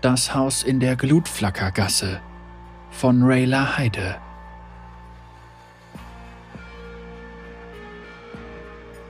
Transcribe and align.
Das 0.00 0.32
Haus 0.32 0.62
in 0.62 0.78
der 0.78 0.94
Glutflackergasse 0.94 2.20
von 2.92 3.24
Rayla 3.24 3.76
Heide. 3.76 4.14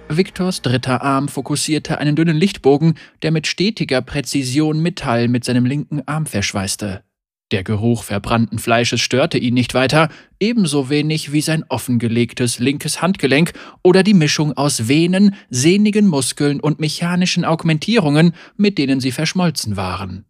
Victors 0.08 0.62
dritter 0.62 1.02
Arm 1.02 1.28
fokussierte 1.28 1.98
einen 1.98 2.16
dünnen 2.16 2.38
Lichtbogen, 2.38 2.94
der 3.20 3.32
mit 3.32 3.46
stetiger 3.46 4.00
Präzision 4.00 4.80
Metall 4.80 5.28
mit 5.28 5.44
seinem 5.44 5.66
linken 5.66 6.00
Arm 6.06 6.24
verschweißte. 6.24 7.04
Der 7.50 7.64
Geruch 7.64 8.04
verbrannten 8.04 8.58
Fleisches 8.58 9.02
störte 9.02 9.36
ihn 9.36 9.52
nicht 9.52 9.74
weiter, 9.74 10.08
ebenso 10.40 10.88
wenig 10.88 11.32
wie 11.32 11.42
sein 11.42 11.64
offengelegtes 11.68 12.60
linkes 12.60 13.02
Handgelenk 13.02 13.52
oder 13.82 14.02
die 14.02 14.14
Mischung 14.14 14.54
aus 14.54 14.88
Venen, 14.88 15.34
sehnigen 15.50 16.06
Muskeln 16.06 16.60
und 16.60 16.80
mechanischen 16.80 17.44
Augmentierungen, 17.44 18.32
mit 18.56 18.78
denen 18.78 19.00
sie 19.00 19.12
verschmolzen 19.12 19.76
waren. 19.76 20.24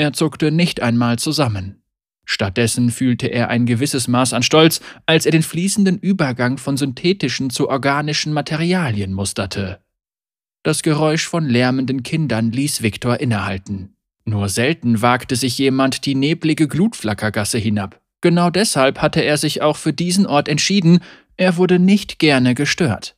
Er 0.00 0.14
zuckte 0.14 0.50
nicht 0.50 0.80
einmal 0.80 1.18
zusammen. 1.18 1.82
Stattdessen 2.24 2.88
fühlte 2.90 3.26
er 3.26 3.50
ein 3.50 3.66
gewisses 3.66 4.08
Maß 4.08 4.32
an 4.32 4.42
Stolz, 4.42 4.80
als 5.04 5.26
er 5.26 5.32
den 5.32 5.42
fließenden 5.42 5.98
Übergang 5.98 6.56
von 6.56 6.78
synthetischen 6.78 7.50
zu 7.50 7.68
organischen 7.68 8.32
Materialien 8.32 9.12
musterte. 9.12 9.84
Das 10.62 10.82
Geräusch 10.82 11.28
von 11.28 11.44
lärmenden 11.44 12.02
Kindern 12.02 12.50
ließ 12.50 12.80
Viktor 12.80 13.20
innehalten. 13.20 13.94
Nur 14.24 14.48
selten 14.48 15.02
wagte 15.02 15.36
sich 15.36 15.58
jemand 15.58 16.06
die 16.06 16.14
neblige 16.14 16.66
Glutflackergasse 16.66 17.58
hinab. 17.58 18.00
Genau 18.22 18.48
deshalb 18.48 19.02
hatte 19.02 19.20
er 19.20 19.36
sich 19.36 19.60
auch 19.60 19.76
für 19.76 19.92
diesen 19.92 20.24
Ort 20.24 20.48
entschieden, 20.48 21.00
er 21.36 21.58
wurde 21.58 21.78
nicht 21.78 22.18
gerne 22.18 22.54
gestört. 22.54 23.16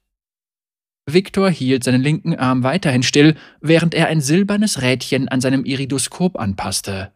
Viktor 1.06 1.50
hielt 1.50 1.82
seinen 1.84 2.02
linken 2.02 2.36
Arm 2.36 2.62
weiterhin 2.62 3.02
still, 3.02 3.34
während 3.60 3.94
er 3.94 4.06
ein 4.06 4.20
silbernes 4.20 4.82
Rädchen 4.82 5.28
an 5.28 5.40
seinem 5.40 5.64
Iridoskop 5.64 6.38
anpasste. 6.38 7.12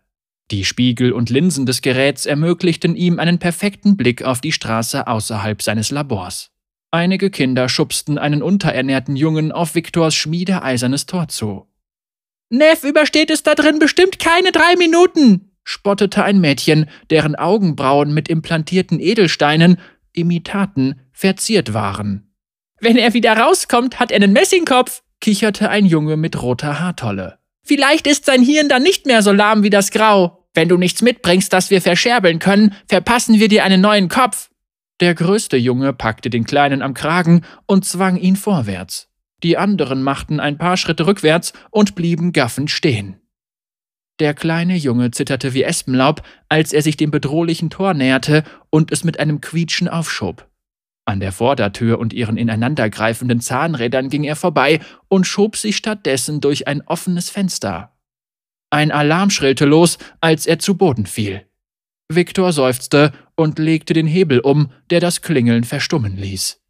Die 0.51 0.65
Spiegel 0.65 1.13
und 1.13 1.31
Linsen 1.31 1.67
des 1.67 1.83
Geräts 1.83 2.27
ermöglichten 2.27 2.95
ihm 2.95 3.19
einen 3.19 3.39
perfekten 3.39 3.97
Blick 3.97 4.23
auf 4.23 4.41
die 4.41 4.53
Straße 4.53 5.07
außerhalb 5.07 5.61
seines 5.63 5.91
Labors. 5.91 6.51
Einige 6.93 7.31
Kinder 7.31 7.69
schubsten 7.69 8.17
einen 8.17 8.43
unterernährten 8.43 9.17
Jungen 9.17 9.51
auf 9.51 9.75
Viktors 9.75 10.15
schmiedeeisernes 10.15 11.07
Tor 11.07 11.29
zu. 11.29 11.67
Neff 12.49 12.85
übersteht 12.85 13.31
es 13.31 13.43
da 13.43 13.57
drin 13.57 13.81
bestimmt 13.81 14.21
keine 14.21 14.53
drei 14.53 14.77
Minuten, 14.77 15.51
spottete 15.65 16.23
ein 16.23 16.41
Mädchen, 16.41 16.89
deren 17.11 17.35
Augenbrauen 17.35 18.15
mit 18.15 18.29
implantierten 18.29 19.01
Edelsteinen, 19.01 19.79
Imitaten, 20.13 21.01
verziert 21.13 21.75
waren. 21.75 22.26
Wenn 22.87 22.99
er 22.99 23.15
wieder 23.15 23.37
rauskommt, 23.37 23.99
hat 23.99 24.13
er 24.13 24.15
einen 24.15 24.33
Messingkopf, 24.33 25.03
kicherte 25.21 25.71
ein 25.71 25.87
Junge 25.87 26.17
mit 26.17 26.41
roter 26.41 26.79
Haartolle. 26.79 27.41
Vielleicht 27.65 28.07
ist 28.07 28.27
sein 28.27 28.45
Hirn 28.45 28.69
dann 28.69 28.85
nicht 28.85 29.07
mehr 29.07 29.23
so 29.23 29.33
lahm 29.33 29.65
wie 29.65 29.71
das 29.71 29.91
Grau. 29.91 30.47
Wenn 30.55 30.69
du 30.69 30.77
nichts 30.77 31.03
mitbringst, 31.03 31.53
das 31.53 31.71
wir 31.71 31.83
verscherbeln 31.83 32.39
können, 32.39 32.77
verpassen 32.89 33.41
wir 33.41 33.49
dir 33.49 33.65
einen 33.65 33.81
neuen 33.81 34.09
Kopf. 34.09 34.51
Der 35.01 35.17
größte 35.17 35.57
Junge 35.57 35.95
packte 35.95 36.31
den 36.31 36.45
Kleinen 36.45 36.81
am 36.81 36.95
Kragen 36.95 37.41
und 37.67 37.85
zwang 37.85 38.19
ihn 38.19 38.37
vorwärts. 38.37 39.09
Die 39.43 39.59
anderen 39.59 40.05
machten 40.05 40.39
ein 40.39 40.57
paar 40.57 40.77
Schritte 40.77 41.09
rückwärts 41.09 41.55
und 41.73 41.97
blieben 41.97 42.31
gaffend 42.31 42.71
stehen. 42.71 43.17
Der 44.21 44.33
kleine 44.33 44.77
Junge 44.77 45.11
zitterte 45.11 45.55
wie 45.55 45.65
Espenlaub, 45.65 46.23
als 46.49 46.73
er 46.73 46.83
sich 46.83 46.97
dem 46.97 47.11
bedrohlichen 47.11 47.69
Tor 47.69 47.95
näherte 47.95 48.45
und 48.71 48.93
es 48.93 49.03
mit 49.03 49.19
einem 49.19 49.41
Quietschen 49.41 49.89
aufschob. 49.89 50.49
An 51.07 51.21
der 51.21 51.31
Vordertür 51.31 52.01
und 52.01 52.13
ihren 52.13 52.37
ineinandergreifenden 52.37 53.41
Zahnrädern 53.41 54.11
ging 54.11 54.25
er 54.25 54.35
vorbei 54.35 54.81
und 55.07 55.25
schob 55.25 55.57
sich 55.57 55.77
stattdessen 55.77 56.41
durch 56.41 56.67
ein 56.67 56.83
offenes 56.83 57.31
Fenster. 57.31 57.97
Ein 58.71 58.91
Alarm 58.91 59.31
schrillte 59.31 59.67
los, 59.67 59.99
als 60.21 60.47
er 60.47 60.59
zu 60.59 60.77
Boden 60.77 61.07
fiel. 61.07 61.47
Viktor 62.09 62.53
seufzte 62.53 63.13
und 63.37 63.61
legte 63.61 63.95
den 63.95 64.09
Hebel 64.09 64.41
um, 64.41 64.73
der 64.91 64.99
das 64.99 65.23
Klingeln 65.23 65.63
verstummen 65.63 66.17
ließ. 66.17 66.61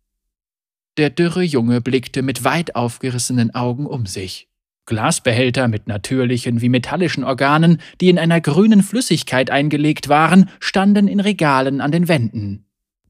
Der 0.98 1.08
dürre 1.08 1.42
Junge 1.42 1.80
blickte 1.80 2.20
mit 2.20 2.44
weit 2.44 2.76
aufgerissenen 2.76 3.54
Augen 3.54 3.86
um 3.86 4.04
sich. 4.04 4.48
Glasbehälter 4.84 5.66
mit 5.66 5.88
natürlichen 5.88 6.60
wie 6.60 6.68
metallischen 6.68 7.24
Organen, 7.24 7.80
die 8.00 8.10
in 8.10 8.18
einer 8.18 8.40
grünen 8.42 8.82
Flüssigkeit 8.82 9.50
eingelegt 9.50 10.08
waren, 10.08 10.50
standen 10.60 11.08
in 11.08 11.20
Regalen 11.20 11.80
an 11.80 11.90
den 11.90 12.06
Wänden. 12.06 12.65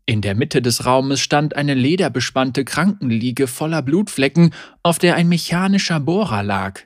In 0.08 0.20
der 0.20 0.36
Mitte 0.36 0.62
des 0.62 0.86
Raumes 0.86 1.20
stand 1.20 1.56
eine 1.56 1.74
lederbespannte 1.74 2.64
Krankenliege 2.64 3.48
voller 3.48 3.82
Blutflecken, 3.82 4.54
auf 4.84 5.00
der 5.00 5.16
ein 5.16 5.28
mechanischer 5.28 5.98
Bohrer 5.98 6.44
lag. 6.44 6.82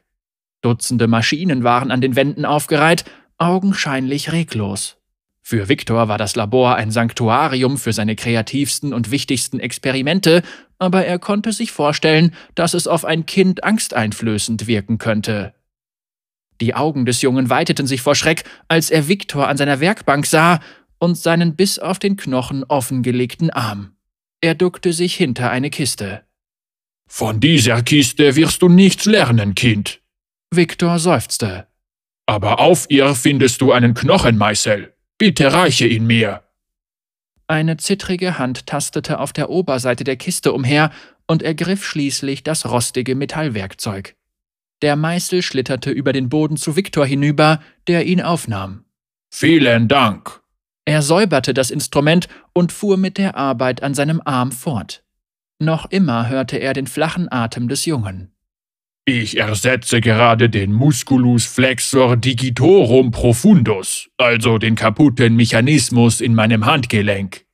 Dutzende 0.62 1.06
Maschinen 1.06 1.62
waren 1.62 1.91
an 1.91 2.00
den 2.00 2.16
Wänden 2.16 2.47
aufgereiht, 2.47 3.04
augenscheinlich 3.36 4.32
reglos. 4.32 4.97
Für 5.42 5.69
Viktor 5.69 6.08
war 6.08 6.16
das 6.16 6.34
Labor 6.34 6.76
ein 6.76 6.91
Sanktuarium 6.91 7.76
für 7.76 7.92
seine 7.92 8.16
kreativsten 8.16 8.94
und 8.94 9.10
wichtigsten 9.10 9.60
Experimente, 9.60 10.42
aber 10.78 11.04
er 11.04 11.19
konnte 11.19 11.52
sich 11.52 11.72
vorstellen, 11.72 12.34
dass 12.54 12.72
es 12.72 12.87
auf 12.87 13.04
ein 13.04 13.26
Kind 13.26 13.64
angsteinflößend 13.64 14.66
wirken 14.66 14.97
könnte. 14.97 15.54
Die 16.60 16.75
Augen 16.75 17.04
des 17.04 17.20
Jungen 17.20 17.50
weiteten 17.50 17.87
sich 17.87 18.00
vor 18.00 18.14
Schreck, 18.14 18.44
als 18.69 18.91
er 18.91 19.08
Viktor 19.08 19.48
an 19.48 19.56
seiner 19.56 19.81
Werkbank 19.81 20.26
sah 20.26 20.60
und 21.00 21.16
seinen 21.16 21.56
bis 21.56 21.81
auf 21.81 21.99
den 21.99 22.16
Knochen 22.16 22.62
offengelegten 22.62 23.50
Arm. 23.50 23.97
Er 24.41 24.55
duckte 24.55 24.93
sich 24.93 25.16
hinter 25.16 25.50
eine 25.50 25.71
Kiste. 25.71 26.22
Von 27.09 27.41
dieser 27.41 27.83
Kiste 27.83 28.37
wirst 28.37 28.62
du 28.62 28.69
nichts 28.69 29.06
lernen, 29.06 29.56
Kind. 29.56 30.00
Viktor 30.53 31.00
seufzte. 31.00 31.66
Aber 32.27 32.61
auf 32.61 32.87
ihr 32.88 33.16
findest 33.16 33.61
du 33.61 33.72
einen 33.72 33.94
Knochenmeißel. 33.94 34.94
Bitte 35.19 35.53
reiche 35.53 35.88
ihn 35.88 36.06
mir. 36.06 36.44
Eine 37.49 37.77
zittrige 37.78 38.38
Hand 38.38 38.67
tastete 38.67 39.19
auf 39.19 39.32
der 39.32 39.50
Oberseite 39.50 40.05
der 40.05 40.17
Kiste 40.17 40.53
umher 40.53 40.93
und 41.27 41.43
ergriff 41.43 41.84
schließlich 41.84 42.44
das 42.44 42.71
rostige 42.71 43.17
Metallwerkzeug. 43.17 44.15
Der 44.82 44.97
Meißel 44.97 45.43
schlitterte 45.43 45.91
über 45.91 46.12
den 46.12 46.28
Boden 46.28 46.56
zu 46.56 46.77
Viktor 46.77 47.05
hinüber, 47.05 47.61
der 47.88 48.06
ihn 48.06 48.22
aufnahm. 48.22 48.84
Vielen 49.31 49.88
Dank. 49.88 50.41
Er 50.84 51.02
säuberte 51.02 51.54
das 51.54 51.70
Instrument 51.70 52.28
und 52.52 52.72
fuhr 52.72 52.96
mit 52.96 53.18
der 53.18 53.36
Arbeit 53.36 53.82
an 53.82 53.94
seinem 53.94 54.20
Arm 54.24 54.52
fort. 54.52 55.04
Noch 55.58 55.91
immer 55.91 56.28
hörte 56.28 56.56
er 56.56 56.72
den 56.72 56.86
flachen 56.86 57.30
Atem 57.30 57.68
des 57.68 57.84
Jungen. 57.84 58.32
Ich 59.04 59.38
ersetze 59.38 60.00
gerade 60.00 60.48
den 60.48 60.72
Musculus 60.72 61.44
flexor 61.44 62.16
digitorum 62.16 63.10
profundus, 63.10 64.08
also 64.19 64.58
den 64.58 64.74
kaputten 64.74 65.36
Mechanismus 65.36 66.20
in 66.20 66.34
meinem 66.34 66.64
Handgelenk. 66.64 67.44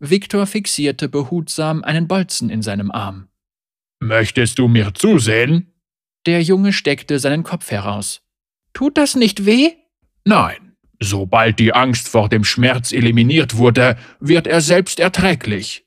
Viktor 0.00 0.46
fixierte 0.46 1.08
behutsam 1.08 1.84
einen 1.84 2.08
Bolzen 2.08 2.50
in 2.50 2.62
seinem 2.62 2.90
Arm. 2.90 3.28
Möchtest 4.00 4.58
du 4.58 4.68
mir 4.68 4.92
zusehen? 4.94 5.72
Der 6.26 6.42
Junge 6.42 6.72
steckte 6.72 7.18
seinen 7.18 7.42
Kopf 7.42 7.70
heraus. 7.70 8.22
Tut 8.72 8.96
das 8.98 9.14
nicht 9.14 9.46
weh? 9.46 9.72
Nein. 10.24 10.73
Sobald 11.04 11.58
die 11.58 11.74
Angst 11.74 12.08
vor 12.08 12.30
dem 12.30 12.44
Schmerz 12.44 12.90
eliminiert 12.90 13.58
wurde, 13.58 13.98
wird 14.20 14.46
er 14.46 14.62
selbst 14.62 14.98
erträglich. 14.98 15.84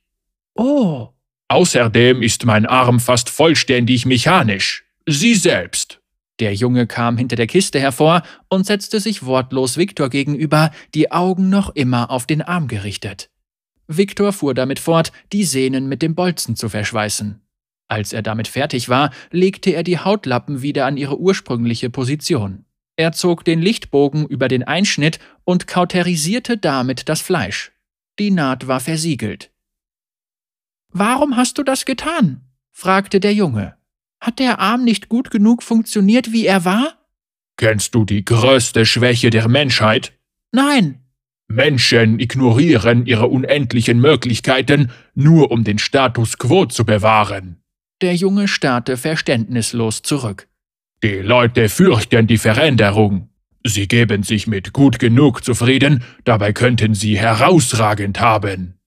Oh. 0.54 1.10
Außerdem 1.48 2.22
ist 2.22 2.46
mein 2.46 2.68
Arm 2.68 3.00
fast 3.00 3.32
vollständig 3.32 4.06
mechanisch. 4.06 4.86
Sie 5.08 5.34
selbst. 5.34 6.02
Der 6.40 6.54
Junge 6.54 6.86
kam 6.86 7.18
hinter 7.18 7.36
der 7.36 7.48
Kiste 7.48 7.80
hervor 7.80 8.22
und 8.48 8.68
setzte 8.68 9.00
sich 9.00 9.26
wortlos 9.26 9.78
Viktor 9.78 10.10
gegenüber, 10.10 10.70
die 10.94 11.12
Augen 11.12 11.50
noch 11.50 11.76
immer 11.76 12.12
auf 12.12 12.28
den 12.28 12.44
Arm 12.44 12.68
gerichtet. 12.68 13.32
Viktor 13.88 14.34
fuhr 14.34 14.54
damit 14.54 14.78
fort, 14.78 15.12
die 15.34 15.46
Sehnen 15.46 15.90
mit 15.90 16.04
dem 16.04 16.14
Bolzen 16.14 16.56
zu 16.56 16.70
verschweißen. 16.70 17.42
Als 17.88 18.14
er 18.14 18.22
damit 18.22 18.48
fertig 18.48 18.88
war, 18.88 19.10
legte 19.32 19.72
er 19.72 19.82
die 19.82 19.98
Hautlappen 19.98 20.62
wieder 20.62 20.86
an 20.86 20.96
ihre 20.96 21.20
ursprüngliche 21.20 21.90
Position. 21.90 22.67
Er 22.98 23.12
zog 23.12 23.46
den 23.46 23.62
Lichtbogen 23.62 24.26
über 24.26 24.48
den 24.48 24.64
Einschnitt 24.64 25.20
und 25.44 25.68
kauterisierte 25.68 26.58
damit 26.58 27.08
das 27.08 27.22
Fleisch. 27.22 27.72
Die 28.18 28.32
Naht 28.32 28.68
war 28.68 28.80
versiegelt. 28.80 29.52
Warum 30.90 31.38
hast 31.38 31.60
du 31.60 31.64
das 31.64 31.86
getan? 31.86 32.42
fragte 32.72 33.20
der 33.20 33.34
Junge. 33.34 33.78
Hat 34.20 34.40
der 34.40 34.60
Arm 34.60 34.84
nicht 34.84 35.10
gut 35.10 35.30
genug 35.30 35.62
funktioniert, 35.62 36.32
wie 36.32 36.48
er 36.48 36.66
war? 36.66 36.98
Kennst 37.58 37.94
du 37.94 38.04
die 38.04 38.26
größte 38.26 38.86
Schwäche 38.86 39.30
der 39.30 39.48
Menschheit? 39.48 40.14
Nein. 40.52 41.04
Menschen 41.48 42.20
ignorieren 42.20 43.06
ihre 43.06 43.28
unendlichen 43.28 44.00
Möglichkeiten, 44.00 44.92
nur 45.14 45.52
um 45.52 45.64
den 45.64 45.78
Status 45.78 46.40
quo 46.40 46.66
zu 46.66 46.84
bewahren. 46.84 47.62
Der 48.02 48.16
Junge 48.16 48.48
starrte 48.48 48.98
verständnislos 48.98 50.02
zurück. 50.02 50.48
Die 51.04 51.20
Leute 51.20 51.70
fürchten 51.70 52.28
die 52.28 52.38
Veränderung. 52.38 53.30
Sie 53.64 53.88
geben 53.88 54.24
sich 54.24 54.48
mit 54.48 54.74
gut 54.74 54.98
genug 54.98 55.44
zufrieden, 55.44 56.04
dabei 56.24 56.54
könnten 56.54 56.94
sie 56.94 57.20
herausragend 57.20 58.20
haben. 58.20 58.80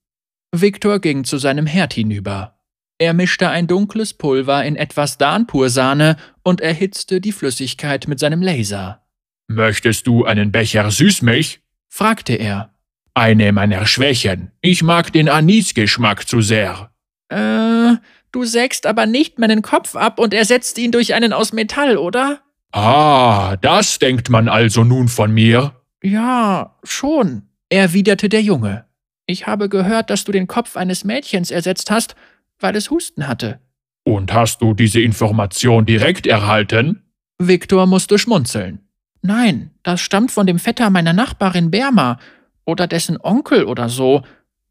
Viktor 0.51 0.99
ging 0.99 1.23
zu 1.23 1.37
seinem 1.37 1.65
Herd 1.65 1.93
hinüber. 1.93 2.57
Er 2.97 3.13
mischte 3.13 3.49
ein 3.49 3.67
dunkles 3.67 4.13
Pulver 4.13 4.63
in 4.65 4.75
etwas 4.75 5.17
Darnpursahne 5.17 6.17
und 6.43 6.61
erhitzte 6.61 7.21
die 7.21 7.31
Flüssigkeit 7.31 8.07
mit 8.07 8.19
seinem 8.19 8.41
Laser. 8.41 9.03
Möchtest 9.47 10.05
du 10.07 10.25
einen 10.25 10.51
Becher 10.51 10.91
Süßmilch? 10.91 11.61
fragte 11.87 12.33
er. 12.33 12.73
Eine 13.13 13.51
meiner 13.53 13.85
Schwächen. 13.85 14.51
Ich 14.61 14.83
mag 14.83 15.11
den 15.13 15.29
Anisgeschmack 15.29 16.27
zu 16.27 16.41
sehr. 16.41 16.91
Äh, 17.29 17.95
du 18.31 18.43
sägst 18.45 18.85
aber 18.85 19.05
nicht 19.05 19.39
meinen 19.39 19.61
Kopf 19.61 19.95
ab 19.95 20.19
und 20.19 20.33
ersetzt 20.33 20.77
ihn 20.77 20.91
durch 20.91 21.13
einen 21.13 21.33
aus 21.33 21.53
Metall, 21.53 21.97
oder? 21.97 22.41
Ah, 22.71 23.57
das 23.57 23.99
denkt 23.99 24.29
man 24.29 24.47
also 24.47 24.83
nun 24.83 25.07
von 25.07 25.31
mir? 25.31 25.75
Ja, 26.03 26.77
schon, 26.83 27.43
erwiderte 27.69 28.29
der 28.29 28.41
Junge. 28.41 28.85
Ich 29.25 29.47
habe 29.47 29.69
gehört, 29.69 30.09
dass 30.09 30.23
du 30.23 30.31
den 30.31 30.47
Kopf 30.47 30.75
eines 30.75 31.03
Mädchens 31.03 31.51
ersetzt 31.51 31.91
hast, 31.91 32.15
weil 32.59 32.75
es 32.75 32.89
Husten 32.89 33.27
hatte. 33.27 33.59
Und 34.03 34.33
hast 34.33 34.61
du 34.61 34.73
diese 34.73 35.01
Information 35.01 35.85
direkt 35.85 36.25
erhalten? 36.25 37.03
Viktor 37.37 37.85
musste 37.87 38.17
schmunzeln. 38.17 38.79
Nein, 39.21 39.71
das 39.83 40.01
stammt 40.01 40.31
von 40.31 40.47
dem 40.47 40.59
Vetter 40.59 40.89
meiner 40.89 41.13
Nachbarin 41.13 41.69
Berma 41.69 42.19
oder 42.65 42.87
dessen 42.87 43.17
Onkel 43.21 43.65
oder 43.65 43.89
so, 43.89 44.23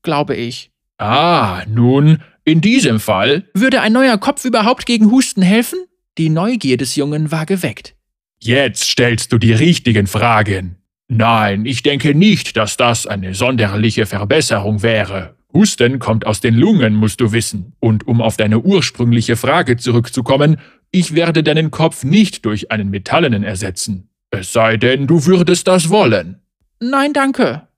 glaube 0.03 0.35
ich. 0.35 0.73
Ah, 0.99 1.63
nun, 1.69 2.23
in 2.45 2.61
diesem 2.61 3.01
Fall. 3.01 3.45
Würde 3.55 3.81
ein 3.81 3.93
neuer 3.93 4.19
Kopf 4.19 4.45
überhaupt 4.45 4.87
gegen 4.87 5.11
Husten 5.11 5.43
helfen? 5.43 5.79
Die 6.19 6.29
Neugier 6.29 6.77
des 6.77 6.97
Jungen 6.97 7.31
war 7.31 7.47
geweckt. 7.47 7.95
Jetzt 8.41 8.85
stellst 8.85 9.33
du 9.33 9.39
die 9.39 9.53
richtigen 9.53 10.07
Fragen. 10.07 10.77
Nein, 11.09 11.67
ich 11.67 11.83
denke 11.83 12.15
nicht, 12.15 12.57
dass 12.57 12.77
das 12.77 13.07
eine 13.07 13.35
sonderliche 13.35 14.07
Verbesserung 14.07 14.83
wäre. 14.83 15.35
Husten 15.53 15.99
kommt 15.99 16.27
aus 16.27 16.41
den 16.41 16.55
Lungen, 16.55 16.95
musst 16.95 17.21
du 17.21 17.33
wissen. 17.33 17.73
Und 17.81 18.07
um 18.07 18.21
auf 18.21 18.37
deine 18.37 18.61
ursprüngliche 18.61 19.37
Frage 19.37 19.77
zurückzukommen, 19.77 20.59
ich 20.93 21.15
werde 21.15 21.43
deinen 21.43 21.71
Kopf 21.71 22.05
nicht 22.05 22.45
durch 22.45 22.71
einen 22.71 22.91
metallenen 22.91 23.43
ersetzen. 23.43 24.09
Es 24.31 24.53
sei 24.53 24.77
denn, 24.77 25.07
du 25.07 25.27
würdest 25.27 25.67
das 25.67 25.91
wollen. 25.91 26.41
Nein, 26.81 27.13
danke. 27.13 27.69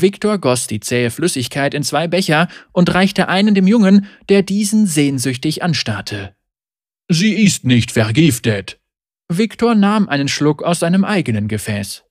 Viktor 0.00 0.38
goss 0.38 0.66
die 0.66 0.80
zähe 0.80 1.10
Flüssigkeit 1.10 1.74
in 1.74 1.82
zwei 1.82 2.08
Becher 2.08 2.48
und 2.72 2.92
reichte 2.94 3.28
einen 3.28 3.54
dem 3.54 3.66
Jungen, 3.66 4.06
der 4.28 4.42
diesen 4.42 4.86
sehnsüchtig 4.86 5.62
anstarrte. 5.62 6.34
Sie 7.08 7.34
ist 7.34 7.64
nicht 7.64 7.92
vergiftet. 7.92 8.80
Viktor 9.28 9.74
nahm 9.74 10.08
einen 10.08 10.28
Schluck 10.28 10.62
aus 10.62 10.80
seinem 10.80 11.04
eigenen 11.04 11.48
Gefäß. 11.48 12.04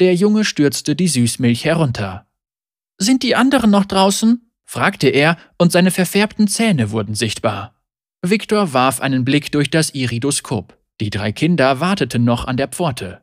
Der 0.00 0.14
Junge 0.14 0.44
stürzte 0.44 0.94
die 0.94 1.08
Süßmilch 1.08 1.64
herunter. 1.64 2.26
Sind 2.98 3.22
die 3.22 3.34
anderen 3.34 3.70
noch 3.70 3.84
draußen? 3.84 4.50
fragte 4.64 5.08
er, 5.08 5.36
und 5.58 5.72
seine 5.72 5.90
verfärbten 5.90 6.48
Zähne 6.48 6.90
wurden 6.90 7.14
sichtbar. 7.14 7.74
Viktor 8.22 8.72
warf 8.72 9.00
einen 9.00 9.24
Blick 9.24 9.52
durch 9.52 9.70
das 9.70 9.94
Iridoskop. 9.94 10.76
Die 11.00 11.10
drei 11.10 11.30
Kinder 11.32 11.80
warteten 11.80 12.24
noch 12.24 12.46
an 12.46 12.56
der 12.56 12.68
Pforte. 12.68 13.22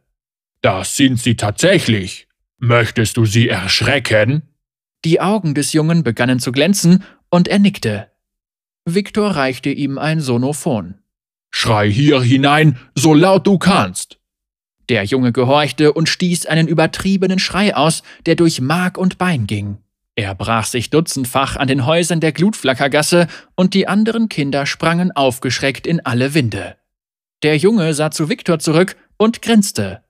Das 0.62 0.96
sind 0.96 1.20
sie 1.20 1.36
tatsächlich. 1.36 2.28
Möchtest 2.66 3.18
du 3.18 3.26
sie 3.26 3.50
erschrecken? 3.50 4.44
Die 5.04 5.20
Augen 5.20 5.54
des 5.54 5.74
Jungen 5.74 6.02
begannen 6.02 6.40
zu 6.40 6.54
glänzen, 6.54 7.04
und 7.30 7.50
er 7.50 7.60
nickte. 7.60 8.08
Viktor 8.86 9.32
reichte 9.32 9.70
ihm 9.70 9.98
ein 9.98 10.22
Sonophon. 10.22 10.96
Schrei 11.50 11.92
hier 11.92 12.22
hinein, 12.22 12.78
so 12.96 13.14
laut 13.14 13.46
du 13.48 13.58
kannst. 13.58 14.18
Der 14.88 15.04
Junge 15.04 15.34
gehorchte 15.34 15.92
und 15.92 16.08
stieß 16.08 16.46
einen 16.46 16.70
übertriebenen 16.70 17.38
Schrei 17.38 17.76
aus, 17.76 18.02
der 18.26 18.36
durch 18.36 18.62
Mark 18.62 18.98
und 18.98 19.18
Bein 19.18 19.46
ging. 19.46 19.80
Er 20.16 20.34
brach 20.34 20.66
sich 20.66 20.90
dutzendfach 20.90 21.58
an 21.58 21.68
den 21.68 21.86
Häusern 21.86 22.22
der 22.22 22.32
Glutflackergasse, 22.32 23.28
und 23.56 23.74
die 23.74 23.90
anderen 23.90 24.30
Kinder 24.30 24.66
sprangen 24.66 25.12
aufgeschreckt 25.12 25.86
in 25.86 26.00
alle 26.06 26.34
Winde. 26.34 26.78
Der 27.44 27.58
Junge 27.58 27.94
sah 27.94 28.10
zu 28.10 28.30
Viktor 28.30 28.60
zurück 28.60 28.96
und 29.18 29.42
grinste. 29.42 30.03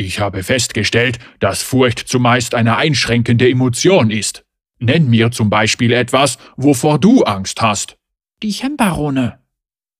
Ich 0.00 0.20
habe 0.20 0.44
festgestellt, 0.44 1.18
dass 1.40 1.64
Furcht 1.64 1.98
zumeist 1.98 2.54
eine 2.54 2.76
einschränkende 2.76 3.50
Emotion 3.50 4.12
ist. 4.12 4.44
Nenn 4.78 5.10
mir 5.10 5.32
zum 5.32 5.50
Beispiel 5.50 5.92
etwas, 5.92 6.38
wovor 6.56 7.00
du 7.00 7.24
Angst 7.24 7.60
hast. 7.60 7.98
Die 8.40 8.52
Chembarone. 8.52 9.40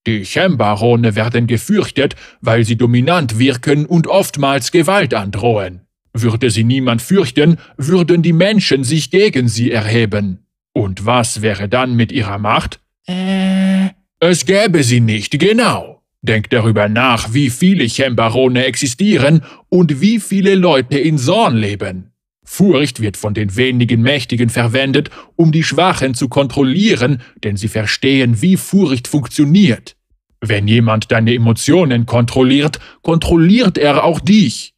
Die 0.07 0.25
Chembarone 0.25 1.17
werden 1.17 1.49
gefürchtet, 1.49 2.15
weil 2.41 2.65
sie 2.65 2.77
dominant 2.77 3.41
wirken 3.41 3.87
und 3.87 4.07
oftmals 4.07 4.71
Gewalt 4.71 5.15
androhen. 5.15 5.81
Würde 6.13 6.51
sie 6.51 6.63
niemand 6.63 7.03
fürchten, 7.03 7.59
würden 7.77 8.23
die 8.23 8.33
Menschen 8.33 8.85
sich 8.85 9.11
gegen 9.11 9.49
sie 9.49 9.73
erheben. 9.73 10.47
Und 10.75 11.07
was 11.07 11.43
wäre 11.43 11.69
dann 11.69 11.97
mit 11.97 12.13
ihrer 12.13 12.39
Macht? 12.39 12.79
Äh. 13.09 13.89
Es 14.21 14.47
gäbe 14.47 14.85
sie 14.85 15.01
nicht, 15.01 15.41
genau. 15.41 15.98
Denk 16.29 16.51
darüber 16.51 16.91
nach, 16.91 17.33
wie 17.33 17.49
viele 17.49 17.85
Chembarone 17.85 18.67
existieren 18.67 19.43
und 19.71 20.03
wie 20.03 20.21
viele 20.21 20.57
Leute 20.57 20.99
in 20.99 21.17
Sorn 21.17 21.57
leben. 21.57 22.13
Furcht 22.45 23.01
wird 23.01 23.17
von 23.17 23.33
den 23.33 23.57
wenigen 23.57 24.03
Mächtigen 24.03 24.51
verwendet, 24.51 25.09
um 25.37 25.53
die 25.53 25.65
Schwachen 25.65 26.13
zu 26.13 26.29
kontrollieren, 26.29 27.23
denn 27.45 27.57
sie 27.57 27.69
verstehen, 27.69 28.43
wie 28.43 28.59
Furcht 28.59 29.09
funktioniert. 29.09 29.97
Wenn 30.43 30.69
jemand 30.69 31.11
deine 31.11 31.35
Emotionen 31.35 32.05
kontrolliert, 32.05 32.79
kontrolliert 33.01 33.79
er 33.79 34.05
auch 34.05 34.21
dich. 34.21 34.75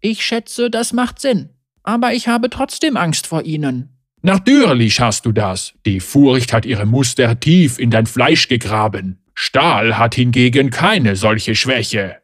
Ich 0.00 0.24
schätze, 0.24 0.70
das 0.70 0.94
macht 0.94 1.20
Sinn. 1.20 1.50
Aber 1.82 2.14
ich 2.14 2.26
habe 2.26 2.48
trotzdem 2.48 2.96
Angst 2.96 3.26
vor 3.26 3.42
ihnen. 3.42 3.90
Natürlich 4.22 4.98
hast 5.00 5.26
du 5.26 5.32
das. 5.32 5.74
Die 5.84 6.00
Furcht 6.00 6.54
hat 6.54 6.64
ihre 6.64 6.86
Muster 6.86 7.38
tief 7.38 7.78
in 7.78 7.90
dein 7.90 8.06
Fleisch 8.06 8.48
gegraben. 8.48 9.18
Stahl 9.36 9.98
hat 9.98 10.14
hingegen 10.14 10.70
keine 10.70 11.14
solche 11.14 11.54
Schwäche. 11.54 12.16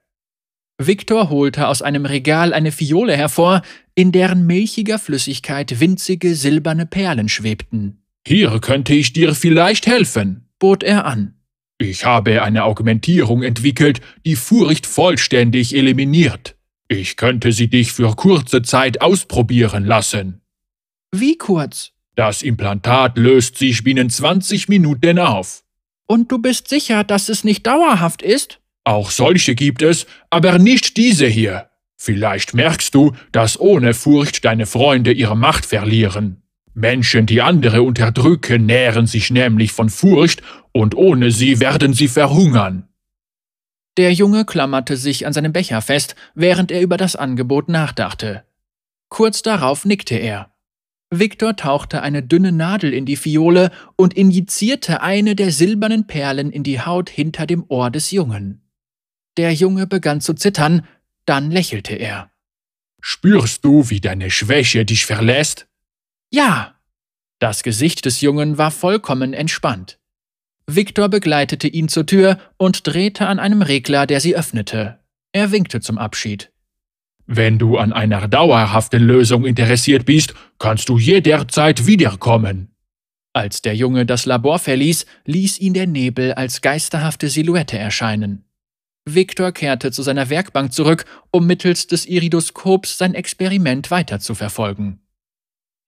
Viktor 0.78 1.30
holte 1.30 1.68
aus 1.68 1.82
einem 1.82 2.06
Regal 2.06 2.52
eine 2.52 2.72
Fiole 2.72 3.16
hervor, 3.16 3.62
in 3.94 4.10
deren 4.10 4.46
milchiger 4.46 4.98
Flüssigkeit 4.98 5.78
winzige 5.78 6.34
silberne 6.34 6.86
Perlen 6.86 7.28
schwebten. 7.28 8.02
Hier 8.26 8.58
könnte 8.60 8.94
ich 8.94 9.12
dir 9.12 9.34
vielleicht 9.34 9.86
helfen, 9.86 10.48
bot 10.58 10.82
er 10.82 11.04
an. 11.04 11.34
Ich 11.78 12.04
habe 12.04 12.42
eine 12.42 12.64
Augmentierung 12.64 13.42
entwickelt, 13.42 14.00
die 14.24 14.36
Furcht 14.36 14.86
vollständig 14.86 15.74
eliminiert. 15.76 16.56
Ich 16.88 17.16
könnte 17.16 17.52
sie 17.52 17.68
dich 17.68 17.92
für 17.92 18.14
kurze 18.14 18.62
Zeit 18.62 19.00
ausprobieren 19.02 19.84
lassen. 19.84 20.40
Wie 21.10 21.36
kurz? 21.36 21.92
Das 22.14 22.42
Implantat 22.42 23.18
löst 23.18 23.58
sich 23.58 23.82
binnen 23.84 24.10
20 24.10 24.68
Minuten 24.68 25.18
auf. 25.18 25.61
Und 26.12 26.30
du 26.30 26.36
bist 26.36 26.68
sicher, 26.68 27.04
dass 27.04 27.30
es 27.30 27.42
nicht 27.42 27.66
dauerhaft 27.66 28.20
ist? 28.20 28.60
Auch 28.84 29.10
solche 29.10 29.54
gibt 29.54 29.80
es, 29.80 30.04
aber 30.28 30.58
nicht 30.58 30.98
diese 30.98 31.26
hier. 31.26 31.70
Vielleicht 31.96 32.52
merkst 32.52 32.94
du, 32.94 33.12
dass 33.32 33.58
ohne 33.58 33.94
Furcht 33.94 34.44
deine 34.44 34.66
Freunde 34.66 35.10
ihre 35.10 35.38
Macht 35.38 35.64
verlieren. 35.64 36.42
Menschen, 36.74 37.24
die 37.24 37.40
andere 37.40 37.80
unterdrücken, 37.80 38.66
nähren 38.66 39.06
sich 39.06 39.30
nämlich 39.30 39.72
von 39.72 39.88
Furcht, 39.88 40.42
und 40.72 40.94
ohne 40.94 41.30
sie 41.30 41.60
werden 41.60 41.94
sie 41.94 42.08
verhungern. 42.08 42.90
Der 43.96 44.12
Junge 44.12 44.44
klammerte 44.44 44.98
sich 44.98 45.26
an 45.26 45.32
seinem 45.32 45.54
Becher 45.54 45.80
fest, 45.80 46.14
während 46.34 46.70
er 46.70 46.82
über 46.82 46.98
das 46.98 47.16
Angebot 47.16 47.70
nachdachte. 47.70 48.44
Kurz 49.08 49.40
darauf 49.40 49.86
nickte 49.86 50.16
er. 50.16 50.51
Viktor 51.14 51.56
tauchte 51.56 52.00
eine 52.00 52.22
dünne 52.22 52.52
Nadel 52.52 52.94
in 52.94 53.04
die 53.04 53.16
Fiole 53.16 53.70
und 53.96 54.14
injizierte 54.14 55.02
eine 55.02 55.36
der 55.36 55.52
silbernen 55.52 56.06
Perlen 56.06 56.50
in 56.50 56.62
die 56.62 56.80
Haut 56.80 57.10
hinter 57.10 57.46
dem 57.46 57.66
Ohr 57.68 57.90
des 57.90 58.10
Jungen. 58.12 58.62
Der 59.36 59.52
Junge 59.52 59.86
begann 59.86 60.22
zu 60.22 60.32
zittern, 60.32 60.86
dann 61.26 61.50
lächelte 61.50 61.94
er. 61.94 62.30
Spürst 63.02 63.62
du, 63.62 63.90
wie 63.90 64.00
deine 64.00 64.30
Schwäche 64.30 64.86
dich 64.86 65.04
verlässt? 65.04 65.66
Ja. 66.30 66.76
Das 67.38 67.62
Gesicht 67.62 68.06
des 68.06 68.20
Jungen 68.22 68.56
war 68.56 68.70
vollkommen 68.70 69.34
entspannt. 69.34 69.98
Viktor 70.66 71.08
begleitete 71.08 71.68
ihn 71.68 71.88
zur 71.88 72.06
Tür 72.06 72.38
und 72.56 72.86
drehte 72.86 73.26
an 73.26 73.38
einem 73.38 73.60
Regler, 73.60 74.06
der 74.06 74.20
sie 74.20 74.34
öffnete. 74.34 75.00
Er 75.32 75.50
winkte 75.50 75.80
zum 75.80 75.98
Abschied. 75.98 76.51
Wenn 77.26 77.58
du 77.58 77.78
an 77.78 77.92
einer 77.92 78.28
dauerhaften 78.28 79.02
Lösung 79.02 79.44
interessiert 79.44 80.06
bist, 80.06 80.34
kannst 80.58 80.88
du 80.88 80.98
jederzeit 80.98 81.86
wiederkommen. 81.86 82.74
Als 83.32 83.62
der 83.62 83.74
Junge 83.74 84.04
das 84.04 84.26
Labor 84.26 84.58
verließ, 84.58 85.06
ließ 85.24 85.58
ihn 85.58 85.72
der 85.72 85.86
Nebel 85.86 86.34
als 86.34 86.60
geisterhafte 86.60 87.30
Silhouette 87.30 87.78
erscheinen. 87.78 88.44
Viktor 89.04 89.52
kehrte 89.52 89.90
zu 89.90 90.02
seiner 90.02 90.28
Werkbank 90.30 90.72
zurück, 90.72 91.06
um 91.30 91.46
mittels 91.46 91.86
des 91.86 92.06
Iridoskops 92.06 92.98
sein 92.98 93.14
Experiment 93.14 93.90
weiterzuverfolgen. 93.90 95.00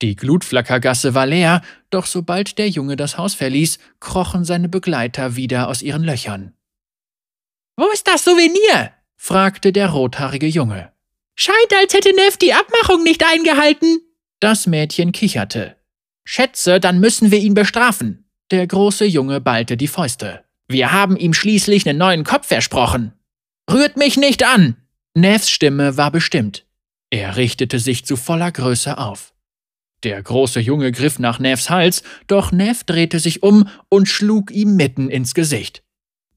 Die 0.03 0.17
Glutflackergasse 0.17 1.15
war 1.15 1.27
leer, 1.27 1.63
doch 1.91 2.07
sobald 2.07 2.59
der 2.59 2.69
Junge 2.69 2.97
das 2.97 3.17
Haus 3.17 3.35
verließ, 3.35 3.79
krochen 4.01 4.45
seine 4.45 4.69
Begleiter 4.69 5.37
wieder 5.37 5.69
aus 5.69 5.83
ihren 5.83 6.03
Löchern. 6.03 6.55
Wo 7.77 7.87
ist 7.93 8.09
das 8.09 8.25
Souvenir? 8.25 8.93
fragte 9.17 9.73
der 9.73 9.91
rothaarige 9.91 10.47
Junge. 10.47 10.94
Scheint, 11.37 11.73
als 11.81 11.95
hätte 11.95 12.15
Neff 12.15 12.37
die 12.37 12.53
Abmachung 12.53 13.03
nicht 13.03 13.25
eingehalten. 13.25 14.01
Das 14.41 14.67
Mädchen 14.67 15.13
kicherte. 15.13 15.77
Schätze, 16.25 16.81
dann 16.81 17.01
müssen 17.01 17.31
wir 17.31 17.39
ihn 17.39 17.55
bestrafen. 17.55 18.29
Der 18.51 18.67
große 18.67 19.05
Junge 19.05 19.41
ballte 19.41 19.77
die 19.77 19.89
Fäuste. 19.89 20.45
Wir 20.69 20.93
haben 20.93 21.17
ihm 21.17 21.35
schließlich 21.35 21.89
einen 21.89 21.99
neuen 21.99 22.25
Kopf 22.25 22.47
versprochen. 22.47 23.13
Rührt 23.71 23.97
mich 23.97 24.17
nicht 24.17 24.45
an! 24.45 24.77
Nevs 25.15 25.51
Stimme 25.51 25.97
war 25.97 26.11
bestimmt. 26.11 26.67
Er 27.11 27.37
richtete 27.37 27.79
sich 27.79 28.05
zu 28.05 28.17
voller 28.17 28.51
Größe 28.51 28.99
auf. 28.99 29.35
Der 30.03 30.23
große 30.23 30.61
Junge 30.61 30.93
griff 30.93 31.19
nach 31.19 31.39
Nevs 31.39 31.71
Hals, 31.71 32.03
doch 32.27 32.53
Nev 32.53 32.85
drehte 32.85 33.19
sich 33.19 33.43
um 33.43 33.69
und 33.89 34.07
schlug 34.07 34.51
ihm 34.51 34.77
mitten 34.77 35.09
ins 35.09 35.35
Gesicht. 35.35 35.83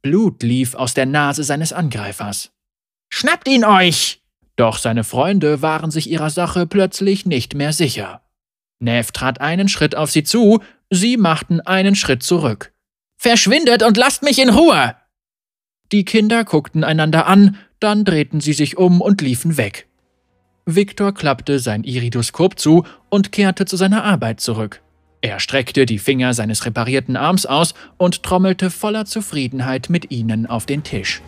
Blut 0.02 0.44
lief 0.44 0.76
aus 0.76 0.94
der 0.94 1.06
Nase 1.06 1.44
seines 1.44 1.74
Angreifers. 1.74 2.52
Schnappt 3.10 3.48
ihn 3.48 3.66
euch! 3.66 4.22
Doch 4.58 4.80
seine 4.80 5.04
Freunde 5.04 5.62
waren 5.62 5.92
sich 5.92 6.10
ihrer 6.10 6.30
Sache 6.30 6.68
plötzlich 6.68 7.26
nicht 7.26 7.54
mehr 7.54 7.72
sicher. 7.72 8.22
Nev 8.80 9.12
trat 9.12 9.40
einen 9.40 9.70
Schritt 9.70 9.96
auf 9.96 10.12
sie 10.12 10.24
zu, 10.24 10.60
sie 10.90 11.16
machten 11.16 11.62
einen 11.62 11.96
Schritt 11.96 12.24
zurück. 12.24 12.74
Verschwindet 13.18 13.84
und 13.84 13.98
lasst 13.98 14.24
mich 14.24 14.40
in 14.40 14.50
Ruhe! 14.50 14.96
Die 15.92 16.04
Kinder 16.04 16.44
guckten 16.44 16.84
einander 16.84 17.28
an, 17.28 17.58
dann 17.80 18.04
drehten 18.04 18.42
sie 18.42 18.54
sich 18.54 18.78
um 18.78 19.00
und 19.00 19.22
liefen 19.22 19.58
weg. 19.58 19.88
Viktor 20.66 21.14
klappte 21.14 21.60
sein 21.60 21.84
Iridoskop 21.84 22.60
zu 22.60 22.84
und 23.10 23.32
kehrte 23.32 23.66
zu 23.66 23.78
seiner 23.78 24.04
Arbeit 24.04 24.42
zurück. 24.42 24.82
Er 25.22 25.40
streckte 25.40 25.86
die 25.86 25.98
Finger 25.98 26.34
seines 26.34 26.66
reparierten 26.66 27.16
Arms 27.16 27.46
aus 27.46 27.74
und 27.98 28.24
trommelte 28.24 28.70
voller 28.70 29.06
Zufriedenheit 29.06 29.90
mit 29.90 30.12
ihnen 30.12 30.46
auf 30.46 30.66
den 30.66 30.84
Tisch. 30.84 31.22